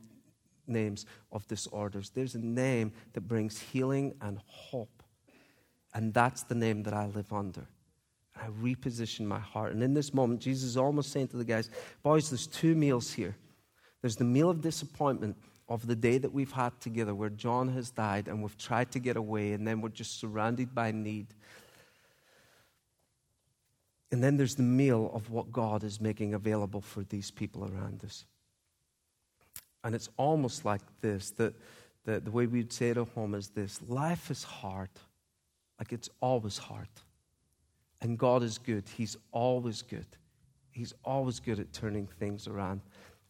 [0.66, 2.10] names of disorders.
[2.10, 5.04] There's a name that brings healing and hope.
[5.94, 7.68] And that's the name that I live under.
[8.36, 9.74] I reposition my heart.
[9.74, 11.70] And in this moment, Jesus is almost saying to the guys,
[12.04, 13.36] Boys, there's two meals here.
[14.02, 15.36] There's the meal of disappointment,
[15.70, 19.00] of the day that we've had together where John has died and we've tried to
[19.00, 21.28] get away and then we're just surrounded by need.
[24.12, 28.04] And then there's the meal of what God is making available for these people around
[28.06, 28.26] us.
[29.84, 31.54] And it's almost like this that
[32.06, 34.90] the, the way we'd say it at home is this life is hard.
[35.78, 36.88] Like it's always hard.
[38.02, 38.86] And God is good.
[38.96, 40.08] He's always good.
[40.72, 42.82] He's always good at turning things around.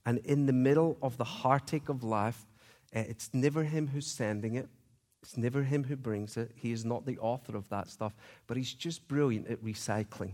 [0.08, 2.46] And in the middle of the heartache of life,
[2.94, 4.70] eh, it's never Him who's sending it.
[5.22, 6.50] It's never Him who brings it.
[6.56, 8.14] He is not the author of that stuff,
[8.48, 10.32] but He's just brilliant at recycling.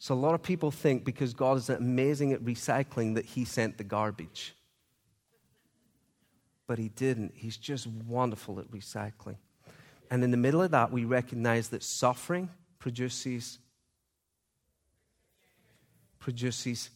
[0.00, 3.78] So a lot of people think because God is amazing at recycling that He sent
[3.78, 4.56] the garbage.
[6.66, 7.34] But He didn't.
[7.36, 9.36] He's just wonderful at recycling.
[10.10, 12.50] And in the middle of that, we recognize that suffering
[12.80, 13.60] produces
[16.18, 16.90] produces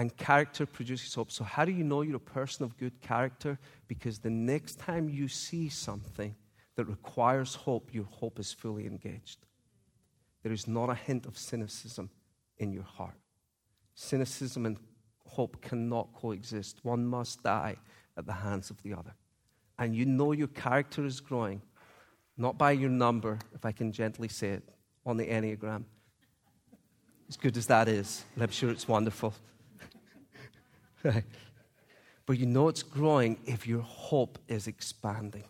[0.00, 1.30] and character produces hope.
[1.30, 3.58] So, how do you know you're a person of good character?
[3.86, 6.34] Because the next time you see something
[6.76, 9.44] that requires hope, your hope is fully engaged.
[10.42, 12.08] There is not a hint of cynicism
[12.56, 13.18] in your heart.
[13.94, 14.78] Cynicism and
[15.26, 16.78] hope cannot coexist.
[16.82, 17.76] One must die
[18.16, 19.14] at the hands of the other.
[19.78, 21.60] And you know your character is growing,
[22.38, 24.62] not by your number, if I can gently say it,
[25.04, 25.84] on the Enneagram.
[27.28, 29.34] As good as that is, and I'm sure it's wonderful.
[31.02, 31.24] Right?
[32.26, 35.44] But you know it's growing if your hope is expanding.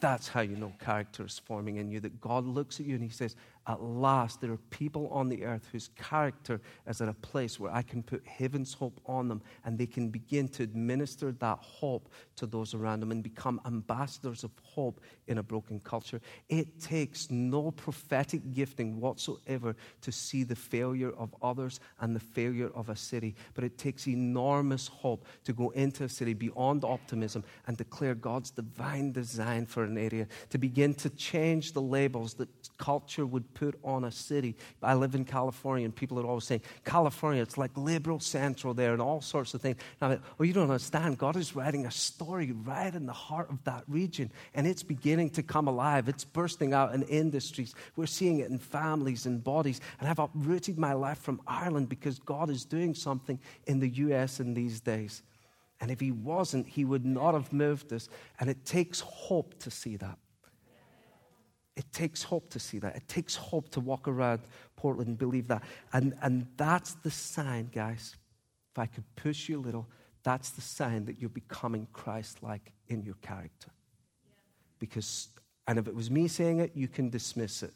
[0.00, 2.00] That's how you know character is forming in you.
[2.00, 3.36] That God looks at you and He says,
[3.68, 7.70] At last, there are people on the earth whose character is at a place where
[7.70, 12.08] I can put heaven's hope on them and they can begin to administer that hope
[12.36, 16.22] to those around them and become ambassadors of hope in a broken culture.
[16.48, 22.70] It takes no prophetic gifting whatsoever to see the failure of others and the failure
[22.74, 27.44] of a city, but it takes enormous hope to go into a city beyond optimism
[27.66, 32.48] and declare God's divine design for an area, to begin to change the labels that
[32.78, 34.54] culture would put on a city.
[34.82, 38.92] I live in California, and people are always saying, California, it's like liberal central there,
[38.92, 39.76] and all sorts of things.
[40.00, 41.18] And I'm like, oh, you don't understand.
[41.18, 45.30] God is writing a story right in the heart of that region, and it's beginning
[45.30, 46.08] to come alive.
[46.08, 47.74] It's bursting out in industries.
[47.96, 49.80] We're seeing it in families and bodies.
[49.98, 54.38] And I've uprooted my life from Ireland because God is doing something in the U.S.
[54.38, 55.22] in these days.
[55.80, 58.08] And if he wasn't, he would not have moved us.
[58.38, 60.18] And it takes hope to see that.
[61.78, 62.96] It takes hope to see that.
[62.96, 64.40] It takes hope to walk around
[64.74, 65.62] Portland and believe that.
[65.92, 68.16] And, and that's the sign, guys.
[68.72, 69.86] If I could push you a little,
[70.24, 73.70] that's the sign that you're becoming Christ like in your character.
[74.80, 75.28] Because,
[75.68, 77.72] and if it was me saying it, you can dismiss it.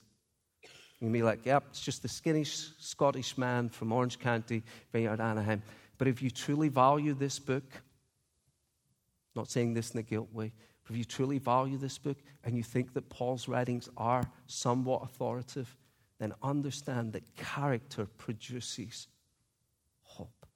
[0.64, 5.20] You can be like, yep, it's just the skinny Scottish man from Orange County, Vineyard
[5.20, 5.62] Anaheim.
[5.96, 7.64] But if you truly value this book,
[9.36, 10.52] not saying this in a guilt way,
[10.92, 15.74] if you truly value this book and you think that Paul's writings are somewhat authoritative,
[16.18, 19.08] then understand that character produces
[20.02, 20.46] hope.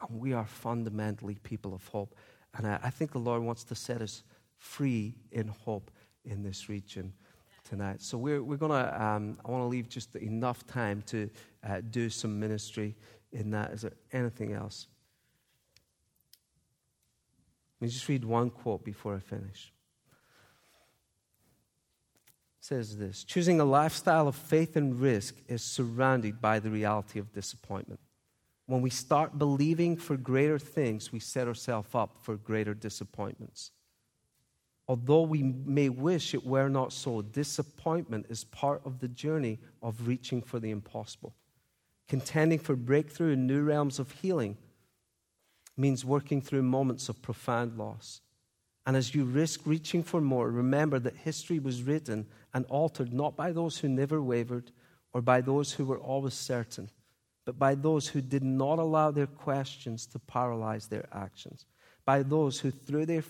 [0.00, 2.14] And we are fundamentally people of hope.
[2.56, 4.22] And I, I think the Lord wants to set us
[4.56, 5.90] free in hope
[6.24, 7.12] in this region
[7.62, 8.00] tonight.
[8.00, 11.28] So we're, we're going to, um, I want to leave just enough time to
[11.68, 12.96] uh, do some ministry
[13.32, 13.72] in that.
[13.72, 14.86] Is there anything else?
[17.84, 19.70] Let me just read one quote before I finish.
[22.26, 27.18] It says this Choosing a lifestyle of faith and risk is surrounded by the reality
[27.18, 28.00] of disappointment.
[28.64, 33.70] When we start believing for greater things, we set ourselves up for greater disappointments.
[34.88, 40.08] Although we may wish it were not so, disappointment is part of the journey of
[40.08, 41.34] reaching for the impossible.
[42.08, 44.56] Contending for breakthrough in new realms of healing
[45.76, 48.20] means working through moments of profound loss.
[48.86, 53.36] And as you risk reaching for more, remember that history was written and altered not
[53.36, 54.70] by those who never wavered
[55.12, 56.90] or by those who were always certain,
[57.44, 61.64] but by those who did not allow their questions to paralyze their actions,
[62.04, 63.24] by those who, through their,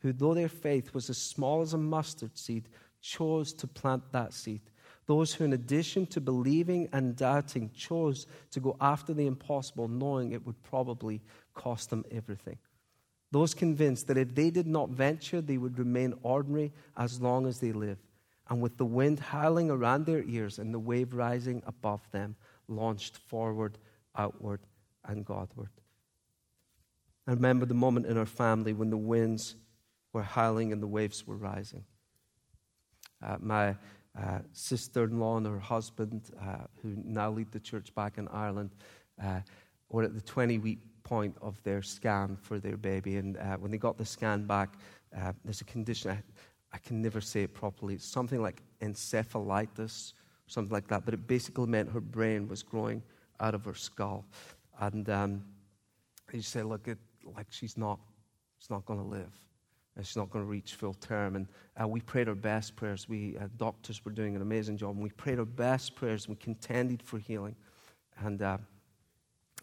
[0.00, 2.68] who though their faith was as small as a mustard seed,
[3.00, 4.60] chose to plant that seed.
[5.06, 10.30] Those who, in addition to believing and doubting, chose to go after the impossible, knowing
[10.30, 11.20] it would probably
[11.54, 12.58] cost them everything.
[13.32, 17.60] Those convinced that if they did not venture, they would remain ordinary as long as
[17.60, 18.02] they lived.
[18.48, 22.34] And with the wind howling around their ears and the wave rising above them,
[22.66, 23.78] launched forward,
[24.16, 24.60] outward,
[25.04, 25.70] and Godward.
[27.26, 29.54] I remember the moment in our family when the winds
[30.12, 31.84] were howling and the waves were rising.
[33.22, 33.76] Uh, my
[34.18, 38.26] uh, sister in law and her husband, uh, who now lead the church back in
[38.28, 38.70] Ireland,
[39.22, 39.40] uh,
[39.88, 43.16] were at the 20 week point of their scan for their baby.
[43.16, 44.74] And uh, when they got the scan back,
[45.16, 46.22] uh, there's a condition, I,
[46.72, 47.94] I, can never say it properly.
[47.94, 50.12] It's something like encephalitis,
[50.46, 51.04] something like that.
[51.04, 53.02] But it basically meant her brain was growing
[53.40, 54.24] out of her skull.
[54.78, 55.44] And um,
[56.30, 56.98] he said, look, it,
[57.36, 57.98] like she's not,
[58.58, 59.32] she's not going to live.
[59.96, 61.34] And she's not going to reach full term.
[61.36, 61.48] And
[61.80, 63.08] uh, we prayed our best prayers.
[63.08, 64.90] We uh, doctors were doing an amazing job.
[64.94, 66.28] And we prayed our best prayers.
[66.28, 67.56] We contended for healing.
[68.18, 68.58] And uh,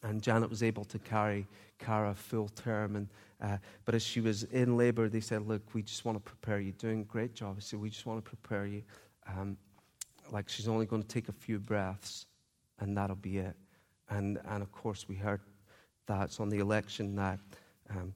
[0.03, 1.47] and Janet was able to carry
[1.79, 2.95] Cara full term.
[2.95, 3.07] And,
[3.41, 6.60] uh, but as she was in labor, they said, Look, we just want to prepare
[6.60, 6.71] you.
[6.73, 7.60] Doing a great job.
[7.73, 8.83] We just want to prepare you.
[9.27, 9.57] Um,
[10.31, 12.25] like she's only going to take a few breaths,
[12.79, 13.55] and that'll be it.
[14.10, 15.41] And, and of course, we heard
[16.07, 17.39] that on the election night.
[17.89, 18.13] Um,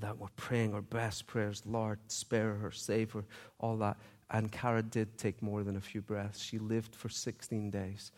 [0.00, 3.24] that we're praying our best prayers, Lord, spare her, save her,
[3.60, 3.98] all that.
[4.30, 6.42] And Cara did take more than a few breaths.
[6.42, 8.10] She lived for 16 days.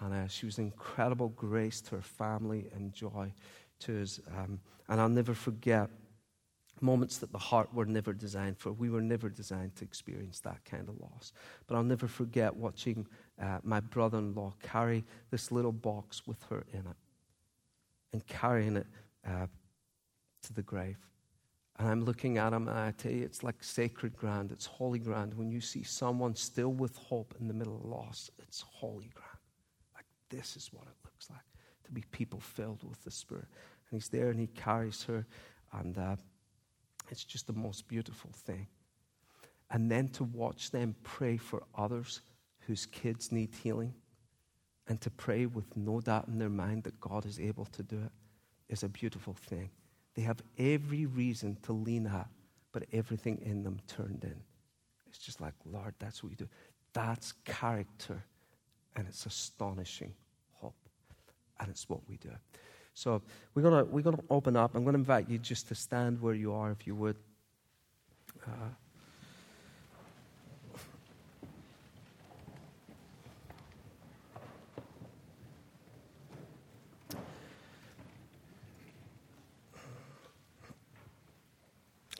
[0.00, 3.32] And uh, she was an incredible grace to her family and joy
[3.80, 4.20] to us.
[4.36, 5.88] Um, and I'll never forget
[6.80, 8.72] moments that the heart were never designed for.
[8.72, 11.32] We were never designed to experience that kind of loss.
[11.66, 13.06] But I'll never forget watching
[13.40, 16.96] uh, my brother in law carry this little box with her in it
[18.12, 18.86] and carrying it
[19.26, 19.46] uh,
[20.42, 20.98] to the grave.
[21.78, 24.50] And I'm looking at him, and I tell you, it's like sacred ground.
[24.50, 25.34] It's holy ground.
[25.34, 29.25] When you see someone still with hope in the middle of loss, it's holy ground.
[30.28, 31.40] This is what it looks like
[31.84, 33.46] to be people filled with the Spirit.
[33.90, 35.26] And He's there and He carries her,
[35.72, 36.16] and uh,
[37.10, 38.66] it's just the most beautiful thing.
[39.70, 42.20] And then to watch them pray for others
[42.60, 43.94] whose kids need healing
[44.88, 47.96] and to pray with no doubt in their mind that God is able to do
[47.96, 48.12] it
[48.68, 49.70] is a beautiful thing.
[50.14, 52.28] They have every reason to lean out,
[52.72, 54.36] but everything in them turned in.
[55.08, 56.48] It's just like, Lord, that's what you do.
[56.92, 58.24] That's character
[58.96, 60.12] and it's astonishing
[60.54, 60.74] hope.
[61.60, 62.30] And it's what we do.
[62.94, 63.20] So
[63.54, 64.74] we're going we're gonna open up.
[64.74, 67.16] I'm to invite you just to stand where you are, if you would.
[68.46, 68.50] Uh,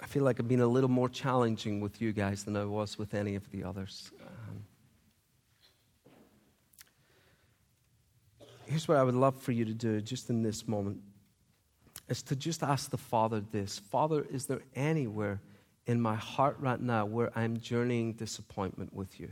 [0.03, 2.99] I feel like I've been a little more challenging with you guys than I was
[2.99, 4.13] with any of the others.
[8.67, 11.01] Here's what I would love for you to do just in this moment
[12.09, 15.41] is to just ask the Father this Father, is there anywhere
[15.87, 19.31] in my heart right now where I'm journeying disappointment with you.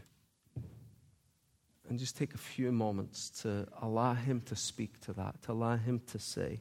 [1.89, 5.77] And just take a few moments to allow Him to speak to that, to allow
[5.77, 6.61] Him to say,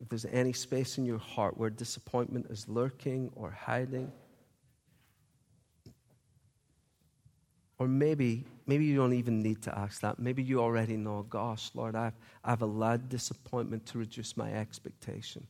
[0.00, 4.10] if there's any space in your heart where disappointment is lurking or hiding,
[7.78, 10.18] or maybe, maybe you don't even need to ask that.
[10.18, 12.14] Maybe you already know, gosh, Lord, I've,
[12.44, 15.46] I've allowed disappointment to reduce my expectation.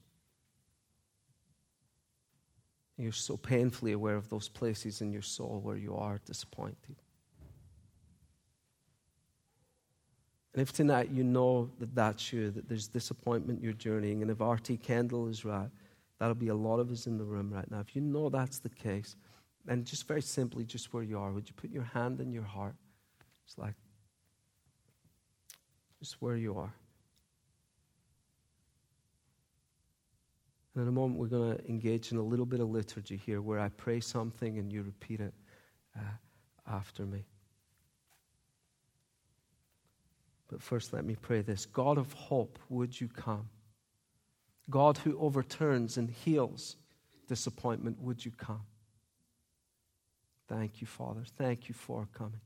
[2.96, 6.96] You're so painfully aware of those places in your soul where you are disappointed.
[10.54, 14.40] And if tonight you know that that's you, that there's disappointment you're journeying, and if
[14.40, 14.76] R.T.
[14.76, 15.68] Kendall is right,
[16.20, 17.80] that'll be a lot of us in the room right now.
[17.80, 19.16] If you know that's the case,
[19.66, 22.44] and just very simply, just where you are, would you put your hand in your
[22.44, 22.74] heart?
[23.46, 23.74] It's like,
[26.00, 26.74] just where you are.
[30.74, 33.40] And in a moment, we're going to engage in a little bit of liturgy here
[33.40, 35.32] where I pray something and you repeat it
[35.96, 36.00] uh,
[36.66, 37.24] after me.
[40.48, 43.48] But first, let me pray this God of hope, would you come?
[44.68, 46.76] God who overturns and heals
[47.28, 48.62] disappointment, would you come?
[50.48, 51.22] Thank you, Father.
[51.36, 52.40] Thank you for coming.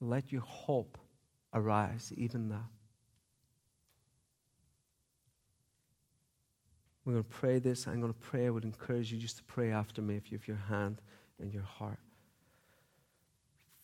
[0.00, 0.98] Let your hope
[1.54, 2.68] arise even now.
[7.04, 7.86] We're going to pray this.
[7.86, 8.46] I'm going to pray.
[8.46, 11.00] I would encourage you just to pray after me if you have your hand
[11.40, 12.00] and your heart.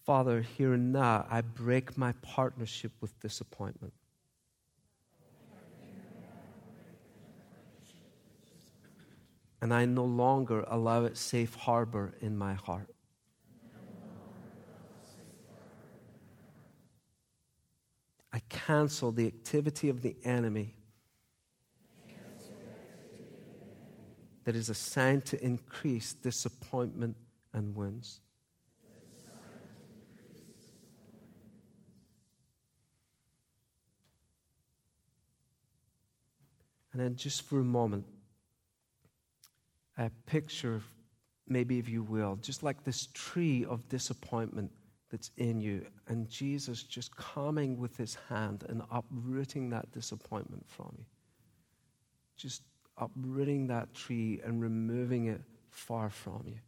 [0.05, 3.93] Father, here and now, I break my partnership with disappointment.
[9.63, 12.89] And I no longer allow it safe harbor in my heart.
[18.33, 20.75] I cancel the activity of the enemy
[24.43, 27.17] that is assigned to increase disappointment
[27.53, 28.21] and wounds.
[36.93, 38.05] And then, just for a moment,
[39.99, 40.83] a picture,
[41.49, 44.71] maybe if you will, just like this tree of disappointment
[45.11, 50.95] that's in you, and Jesus just coming with his hand and uprooting that disappointment from
[50.99, 51.05] you.
[52.37, 52.63] Just
[52.97, 56.59] uprooting that tree and removing it far from you.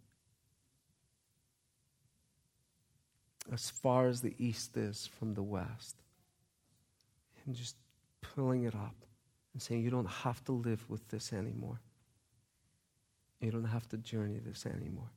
[3.52, 5.96] As far as the east is from the west.
[7.46, 7.76] And just
[8.20, 8.94] pulling it up
[9.52, 11.80] and saying, You don't have to live with this anymore.
[13.40, 15.10] You don't have to journey this anymore.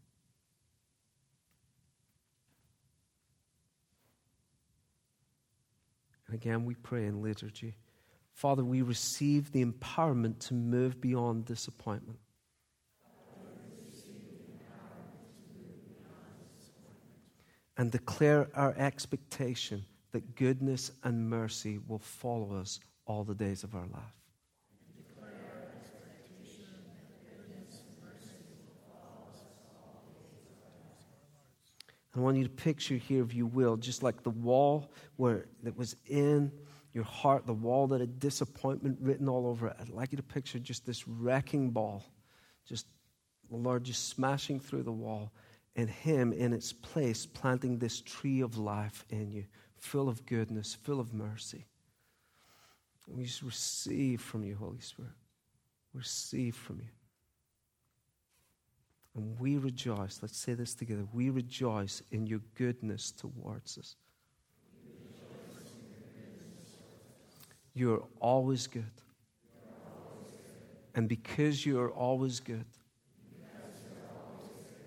[6.28, 7.76] And again, we pray in liturgy.
[8.34, 12.20] Father, we receive the empowerment to move beyond disappointment.
[17.78, 23.76] And declare our expectation that goodness and mercy will follow us all the days of
[23.76, 24.17] our life.
[32.18, 35.78] I want you to picture here, if you will, just like the wall where that
[35.78, 36.52] was in
[36.94, 39.78] your heart, the wall that had disappointment written all over it.
[39.80, 42.04] I'd like you to picture just this wrecking ball,
[42.66, 42.88] just
[43.52, 45.32] the Lord just smashing through the wall,
[45.76, 49.46] and Him in its place planting this tree of life in you,
[49.76, 51.66] full of goodness, full of mercy.
[53.08, 55.12] And we just receive from you, Holy Spirit.
[55.94, 56.97] Receive from you.
[59.18, 61.04] And we rejoice, let's say this together.
[61.12, 63.96] We rejoice in your goodness towards us.
[67.74, 68.92] You are always good.
[70.94, 72.66] And because you are always good,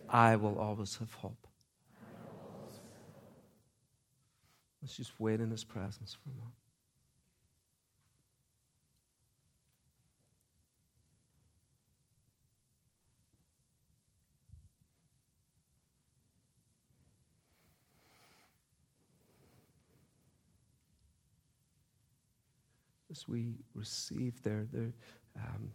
[0.09, 1.49] I will always have hope.
[4.81, 6.55] Let's just wait in His presence for a moment.
[23.11, 24.93] As we receive there, there
[25.37, 25.71] um,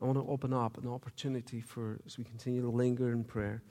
[0.00, 3.62] I want to open up an opportunity for, as we continue to linger in prayer,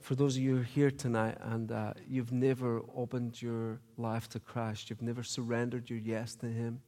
[0.00, 4.28] for those of you who are here tonight and uh, you've never opened your life
[4.28, 6.80] to Christ, you've never surrendered your yes to Him,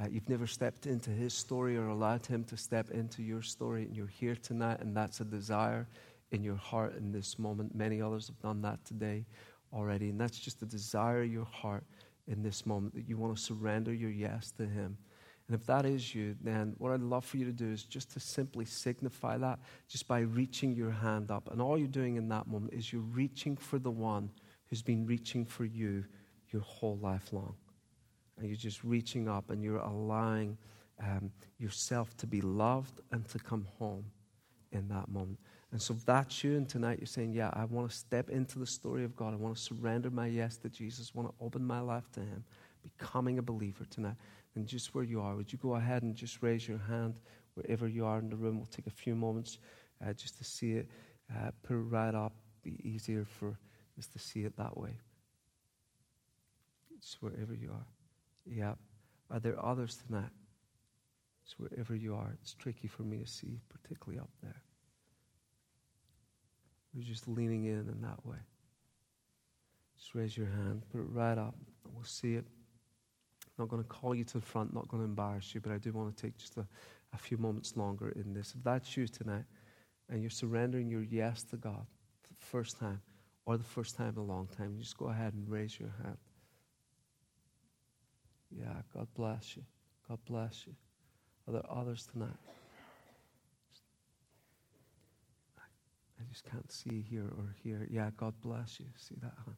[0.00, 3.82] uh, you've never stepped into His story or allowed Him to step into your story,
[3.82, 5.88] and you're here tonight, and that's a desire
[6.30, 7.74] in your heart in this moment.
[7.74, 9.24] Many others have done that today
[9.72, 11.84] already, and that's just a desire of your heart
[12.30, 14.96] in this moment that you want to surrender your yes to Him.
[15.48, 18.12] And if that is you, then what I'd love for you to do is just
[18.12, 19.58] to simply signify that
[19.88, 21.50] just by reaching your hand up.
[21.50, 24.30] And all you're doing in that moment is you're reaching for the one
[24.68, 26.04] who's been reaching for you
[26.50, 27.56] your whole life long.
[28.38, 30.56] And you're just reaching up and you're allowing
[31.02, 34.04] um, yourself to be loved and to come home
[34.70, 35.40] in that moment.
[35.72, 38.58] And so if that's you, and tonight you're saying, Yeah, I want to step into
[38.58, 39.32] the story of God.
[39.32, 41.12] I want to surrender my yes to Jesus.
[41.14, 42.44] I want to open my life to Him,
[42.82, 44.16] becoming a believer tonight.
[44.56, 47.14] And just where you are, would you go ahead and just raise your hand
[47.54, 48.56] wherever you are in the room?
[48.56, 49.58] We'll take a few moments
[50.04, 50.88] uh, just to see it.
[51.32, 52.32] Uh, put it right up.
[52.64, 53.56] Be easier for
[53.96, 54.96] us to see it that way.
[57.00, 57.86] Just wherever you are.
[58.44, 58.74] Yeah.
[59.30, 60.30] Are there others tonight?
[61.44, 62.34] Just wherever you are.
[62.42, 64.62] It's tricky for me to see, particularly up there.
[66.92, 68.38] You're just leaning in in that way.
[69.96, 72.44] Just raise your hand, put it right up, and we'll see it.
[73.46, 75.72] I'm not going to call you to the front, not going to embarrass you, but
[75.72, 76.66] I do want to take just a,
[77.12, 78.54] a few moments longer in this.
[78.56, 79.44] If that's you tonight,
[80.08, 81.86] and you're surrendering your yes to God
[82.22, 83.00] for the first time,
[83.46, 86.16] or the first time in a long time, just go ahead and raise your hand.
[88.50, 89.62] Yeah, God bless you.
[90.08, 90.74] God bless you.
[91.46, 92.36] Are there others tonight?
[96.20, 97.86] I just can't see here or here.
[97.90, 98.86] Yeah, God bless you.
[98.96, 99.52] See that, huh?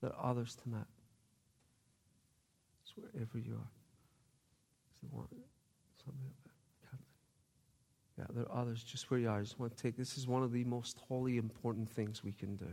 [0.00, 0.88] There are others tonight.
[2.82, 3.70] It's wherever you are.
[8.18, 9.38] Yeah, there are others just where you are.
[9.38, 12.32] I just want to take this is one of the most holy, important things we
[12.32, 12.68] can do.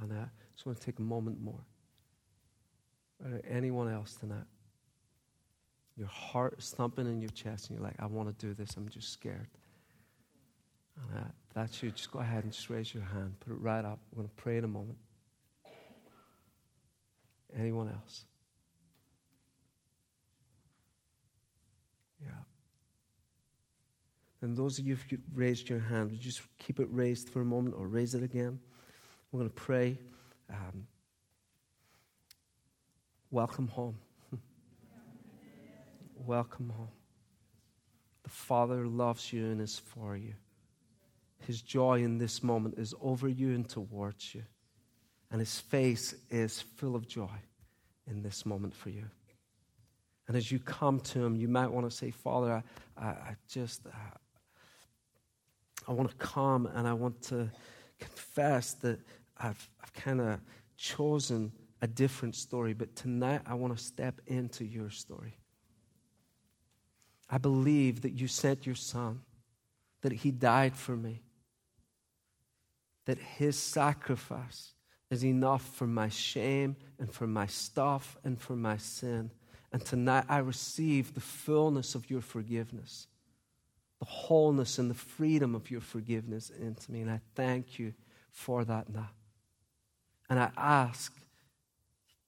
[0.00, 1.64] And I just want to take a moment more.
[3.48, 4.46] Anyone else tonight?
[5.96, 8.76] Your heart is thumping in your chest, and you're like, I want to do this.
[8.76, 9.48] I'm just scared.
[10.96, 11.90] And uh, that's you.
[11.90, 13.34] Just go ahead and just raise your hand.
[13.40, 13.98] Put it right up.
[14.12, 14.98] We're going to pray in a moment.
[17.58, 18.24] Anyone else?
[22.22, 22.30] Yeah.
[24.42, 27.74] And those of you who've raised your hand, just keep it raised for a moment
[27.78, 28.58] or raise it again.
[29.32, 29.98] We're going to pray.
[30.48, 30.86] Um,
[33.30, 33.96] welcome home.
[36.16, 36.88] welcome home.
[38.22, 40.34] The Father loves you and is for you.
[41.46, 44.42] His joy in this moment is over you and towards you.
[45.30, 47.38] And his face is full of joy
[48.06, 49.04] in this moment for you.
[50.28, 52.62] And as you come to him, you might want to say, Father,
[52.96, 53.90] I, I, I just, uh,
[55.88, 57.50] I want to come and I want to
[57.98, 59.00] confess that
[59.38, 60.40] I've, I've kind of
[60.76, 65.36] chosen a different story, but tonight I want to step into your story.
[67.28, 69.20] I believe that you sent your son,
[70.02, 71.22] that he died for me,
[73.10, 74.72] that his sacrifice
[75.10, 79.32] is enough for my shame and for my stuff and for my sin.
[79.72, 83.08] And tonight I receive the fullness of your forgiveness,
[83.98, 87.00] the wholeness and the freedom of your forgiveness into me.
[87.00, 87.94] And I thank you
[88.30, 89.10] for that now.
[90.28, 91.12] And I ask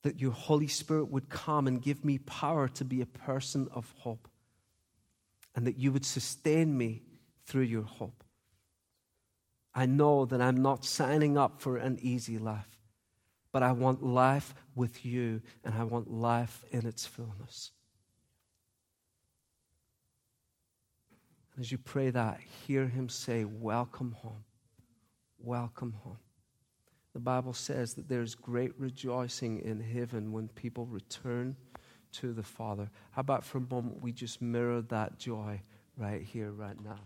[0.01, 3.89] that your Holy Spirit would come and give me power to be a person of
[3.99, 4.27] hope,
[5.55, 7.03] and that you would sustain me
[7.45, 8.22] through your hope.
[9.75, 12.79] I know that I'm not signing up for an easy life,
[13.51, 17.71] but I want life with you and I want life in its fullness.
[21.59, 24.43] As you pray that, hear him say, Welcome home.
[25.37, 26.17] Welcome home.
[27.13, 31.55] The Bible says that there's great rejoicing in heaven when people return
[32.13, 32.89] to the Father.
[33.11, 35.61] How about for a moment we just mirror that joy
[35.95, 36.99] right here, right now?